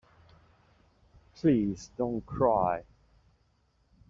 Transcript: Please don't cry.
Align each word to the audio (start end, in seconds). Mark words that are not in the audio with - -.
Please 1.35 1.91
don't 1.95 2.25
cry. 2.25 2.83